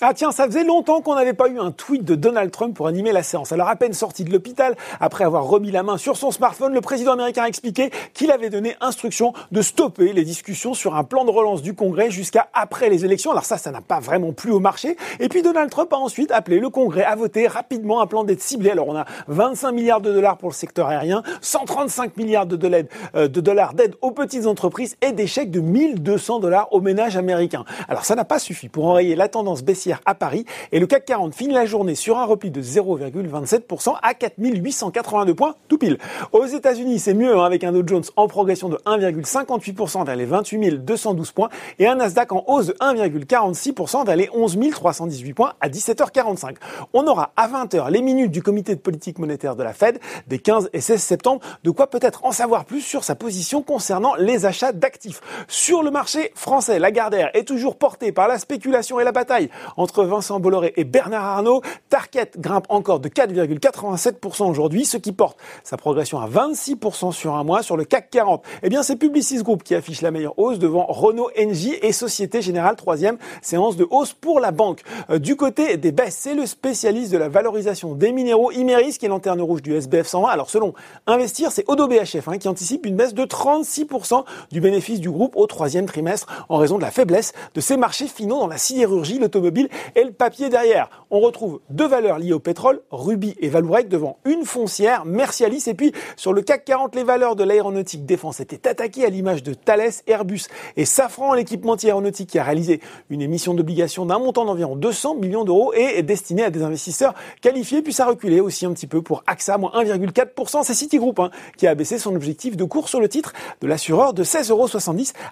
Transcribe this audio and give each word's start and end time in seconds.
Ah 0.00 0.14
tiens, 0.14 0.30
ça 0.30 0.46
faisait 0.46 0.62
longtemps 0.62 1.00
qu'on 1.00 1.16
n'avait 1.16 1.32
pas 1.32 1.48
eu 1.48 1.58
un 1.58 1.72
tweet 1.72 2.04
de 2.04 2.14
Donald 2.14 2.52
Trump 2.52 2.72
pour 2.76 2.86
animer 2.86 3.10
la 3.10 3.24
séance. 3.24 3.50
Alors 3.50 3.68
à 3.68 3.74
peine 3.74 3.92
sorti 3.92 4.22
de 4.22 4.30
l'hôpital, 4.30 4.76
après 5.00 5.24
avoir 5.24 5.42
remis 5.46 5.72
la 5.72 5.82
main 5.82 5.98
sur 5.98 6.16
son 6.16 6.30
smartphone, 6.30 6.72
le 6.72 6.80
président 6.80 7.14
américain 7.14 7.42
a 7.42 7.48
expliqué 7.48 7.90
qu'il 8.14 8.30
avait 8.30 8.48
donné 8.48 8.76
instruction 8.80 9.32
de 9.50 9.60
stopper 9.60 10.12
les 10.12 10.22
discussions 10.22 10.72
sur 10.72 10.94
un 10.94 11.02
plan 11.02 11.24
de 11.24 11.32
relance 11.32 11.62
du 11.62 11.74
Congrès 11.74 12.12
jusqu'à 12.12 12.46
après 12.54 12.90
les 12.90 13.04
élections. 13.04 13.32
Alors 13.32 13.44
ça, 13.44 13.58
ça 13.58 13.72
n'a 13.72 13.80
pas 13.80 13.98
vraiment 13.98 14.32
plu 14.32 14.52
au 14.52 14.60
marché. 14.60 14.96
Et 15.18 15.28
puis 15.28 15.42
Donald 15.42 15.68
Trump 15.68 15.92
a 15.92 15.96
ensuite 15.96 16.30
appelé 16.30 16.60
le 16.60 16.70
Congrès 16.70 17.02
à 17.02 17.16
voter 17.16 17.48
rapidement 17.48 18.00
un 18.00 18.06
plan 18.06 18.22
d'aide 18.22 18.40
ciblé. 18.40 18.70
Alors 18.70 18.86
on 18.86 18.96
a 18.96 19.04
25 19.26 19.72
milliards 19.72 20.00
de 20.00 20.12
dollars 20.12 20.38
pour 20.38 20.50
le 20.50 20.54
secteur 20.54 20.86
aérien, 20.86 21.24
135 21.40 22.16
milliards 22.16 22.46
euh, 22.46 23.26
de 23.26 23.40
dollars 23.40 23.74
d'aide 23.74 23.96
aux 24.00 24.12
petites 24.12 24.46
entreprises 24.46 24.96
et 25.02 25.10
des 25.10 25.26
chèques 25.26 25.50
de 25.50 25.58
1200 25.58 26.38
dollars 26.38 26.72
aux 26.72 26.80
ménages 26.80 27.16
américains. 27.16 27.64
Alors 27.88 28.04
ça 28.04 28.14
n'a 28.14 28.24
pas 28.24 28.38
suffi 28.38 28.68
pour 28.68 28.86
enrayer 28.86 29.16
la 29.16 29.26
tendance 29.26 29.64
baissière 29.64 29.87
à 30.04 30.14
Paris 30.14 30.44
et 30.72 30.80
le 30.80 30.86
CAC 30.86 31.04
40 31.06 31.34
finit 31.34 31.54
la 31.54 31.66
journée 31.66 31.94
sur 31.94 32.18
un 32.18 32.24
repli 32.24 32.50
de 32.50 32.62
0,27% 32.62 33.96
à 34.02 34.14
4882 34.14 35.34
points 35.34 35.54
tout 35.68 35.78
pile. 35.78 35.98
Aux 36.32 36.46
États-Unis, 36.46 36.98
c'est 36.98 37.14
mieux 37.14 37.36
hein, 37.36 37.44
avec 37.44 37.64
un 37.64 37.72
Dow 37.72 37.82
Jones 37.86 38.04
en 38.16 38.28
progression 38.28 38.68
de 38.68 38.76
1,58% 38.86 40.04
vers 40.04 40.16
les 40.16 40.24
28 40.24 40.84
212 40.84 41.32
points 41.32 41.48
et 41.78 41.86
un 41.86 41.96
Nasdaq 41.96 42.32
en 42.32 42.44
hausse 42.46 42.66
de 42.66 42.72
1,46% 42.74 44.06
vers 44.06 44.16
les 44.16 44.28
11 44.32 44.58
318 44.70 45.34
points 45.34 45.52
à 45.60 45.68
17h45. 45.68 46.56
On 46.92 47.06
aura 47.06 47.32
à 47.36 47.48
20h 47.48 47.90
les 47.90 48.02
minutes 48.02 48.30
du 48.30 48.42
comité 48.42 48.74
de 48.74 48.80
politique 48.80 49.18
monétaire 49.18 49.56
de 49.56 49.62
la 49.62 49.72
Fed 49.72 49.98
des 50.26 50.38
15 50.38 50.70
et 50.72 50.80
16 50.80 51.00
septembre, 51.00 51.40
de 51.64 51.70
quoi 51.70 51.88
peut-être 51.88 52.24
en 52.24 52.32
savoir 52.32 52.64
plus 52.64 52.80
sur 52.80 53.04
sa 53.04 53.14
position 53.14 53.62
concernant 53.62 54.14
les 54.16 54.46
achats 54.46 54.72
d'actifs. 54.72 55.20
Sur 55.48 55.82
le 55.82 55.90
marché 55.90 56.32
français, 56.34 56.78
la 56.78 56.90
Gardère 56.90 57.30
est 57.34 57.46
toujours 57.46 57.76
portée 57.76 58.12
par 58.12 58.28
la 58.28 58.38
spéculation 58.38 59.00
et 59.00 59.04
la 59.04 59.12
bataille 59.12 59.50
entre 59.78 60.04
Vincent 60.04 60.40
Bolloré 60.40 60.74
et 60.76 60.84
Bernard 60.84 61.24
Arnault. 61.24 61.62
Target 61.88 62.32
grimpe 62.36 62.66
encore 62.68 63.00
de 63.00 63.08
4,87% 63.08 64.50
aujourd'hui, 64.50 64.84
ce 64.84 64.98
qui 64.98 65.12
porte 65.12 65.38
sa 65.64 65.76
progression 65.76 66.20
à 66.20 66.28
26% 66.28 67.12
sur 67.12 67.34
un 67.34 67.44
mois. 67.44 67.62
Sur 67.62 67.76
le 67.76 67.84
CAC 67.84 68.10
40, 68.10 68.44
eh 68.62 68.68
bien, 68.68 68.82
c'est 68.82 68.96
Publicis 68.96 69.42
Group 69.42 69.62
qui 69.62 69.74
affiche 69.74 70.02
la 70.02 70.10
meilleure 70.10 70.38
hausse 70.38 70.58
devant 70.58 70.84
Renault 70.86 71.30
NJ 71.38 71.78
et 71.80 71.92
Société 71.92 72.42
Générale, 72.42 72.76
troisième 72.76 73.16
séance 73.40 73.76
de 73.76 73.86
hausse 73.88 74.12
pour 74.12 74.40
la 74.40 74.50
banque. 74.50 74.82
Euh, 75.10 75.18
du 75.18 75.36
côté 75.36 75.76
des 75.76 75.92
baisses, 75.92 76.16
c'est 76.18 76.34
le 76.34 76.46
spécialiste 76.46 77.12
de 77.12 77.18
la 77.18 77.28
valorisation 77.28 77.94
des 77.94 78.12
minéraux 78.12 78.50
Imeris 78.50 78.98
qui 78.98 79.06
est 79.06 79.08
lanterne 79.08 79.40
rouge 79.40 79.62
du 79.62 79.74
SBF 79.74 80.06
120. 80.06 80.28
Alors, 80.28 80.50
selon 80.50 80.74
Investir, 81.06 81.52
c'est 81.52 81.64
Odo 81.68 81.86
BHF 81.86 82.26
hein, 82.26 82.38
qui 82.38 82.48
anticipe 82.48 82.84
une 82.84 82.96
baisse 82.96 83.14
de 83.14 83.24
36% 83.24 84.24
du 84.50 84.60
bénéfice 84.60 85.00
du 85.00 85.10
groupe 85.10 85.36
au 85.36 85.46
troisième 85.46 85.86
trimestre 85.86 86.26
en 86.48 86.56
raison 86.56 86.76
de 86.76 86.82
la 86.82 86.90
faiblesse 86.90 87.32
de 87.54 87.60
ses 87.60 87.76
marchés 87.76 88.08
finaux 88.08 88.40
dans 88.40 88.48
la 88.48 88.58
sidérurgie, 88.58 89.18
l'automobile 89.18 89.67
et 89.94 90.04
le 90.04 90.12
papier 90.12 90.48
derrière. 90.48 90.88
On 91.10 91.20
retrouve 91.20 91.60
deux 91.70 91.86
valeurs 91.86 92.18
liées 92.18 92.32
au 92.32 92.38
pétrole, 92.38 92.80
Ruby 92.90 93.34
et 93.40 93.48
Valourec, 93.48 93.88
devant 93.88 94.18
une 94.24 94.44
foncière, 94.44 95.04
Mercialis. 95.04 95.64
Et 95.66 95.74
puis, 95.74 95.92
sur 96.16 96.32
le 96.32 96.42
CAC 96.42 96.64
40, 96.64 96.94
les 96.94 97.04
valeurs 97.04 97.36
de 97.36 97.44
l'aéronautique 97.44 98.04
défense 98.06 98.40
étaient 98.40 98.68
attaquées 98.68 99.04
à 99.04 99.08
l'image 99.08 99.42
de 99.42 99.54
Thales, 99.54 99.90
Airbus 100.06 100.42
et 100.76 100.84
Safran, 100.84 101.34
l'équipementier 101.34 101.90
aéronautique 101.90 102.30
qui 102.30 102.38
a 102.38 102.44
réalisé 102.44 102.80
une 103.10 103.22
émission 103.22 103.54
d'obligation 103.54 104.06
d'un 104.06 104.18
montant 104.18 104.44
d'environ 104.44 104.76
200 104.76 105.16
millions 105.16 105.44
d'euros 105.44 105.72
et 105.74 105.98
est 105.98 106.02
destiné 106.02 106.44
à 106.44 106.50
des 106.50 106.62
investisseurs 106.62 107.14
qualifiés. 107.40 107.82
Puis 107.82 107.92
ça 107.92 108.04
a 108.04 108.08
reculé 108.08 108.40
aussi 108.40 108.66
un 108.66 108.72
petit 108.72 108.86
peu 108.86 109.02
pour 109.02 109.22
AXA, 109.26 109.58
moins 109.58 109.72
1,4%. 109.74 110.62
C'est 110.62 110.74
Citigroup 110.74 111.14
hein, 111.18 111.30
qui 111.56 111.66
a 111.66 111.74
baissé 111.74 111.98
son 111.98 112.14
objectif 112.14 112.56
de 112.56 112.64
cours 112.64 112.88
sur 112.88 113.00
le 113.00 113.08
titre 113.08 113.32
de 113.60 113.66
l'assureur 113.66 114.14
de 114.14 114.24
16,70 114.24 114.50
euros 114.52 114.68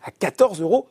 à 0.04 0.10
14,06 0.10 0.62
euros. 0.62 0.86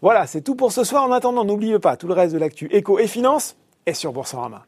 Voilà, 0.00 0.26
c'est 0.26 0.42
tout 0.42 0.54
pour 0.54 0.72
ce 0.72 0.84
soir. 0.84 1.04
En 1.04 1.12
attendant, 1.12 1.44
n'oubliez 1.44 1.78
pas 1.78 1.96
tout 1.96 2.06
le 2.06 2.14
reste 2.14 2.32
de 2.32 2.38
l'actu 2.38 2.66
éco 2.70 2.98
et 2.98 3.08
finance 3.08 3.56
est 3.84 3.94
sur 3.94 4.12
Boursorama. 4.12 4.66